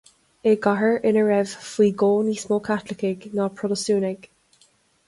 I 0.51 0.53
gcathair 0.61 0.95
ina 1.09 1.25
raibh 1.27 1.53
faoi 1.67 1.89
dhó 2.03 2.09
níos 2.31 2.49
mó 2.53 2.59
Caitlicigh 2.71 3.31
ná 3.37 3.51
Protastúnaigh. 3.61 4.31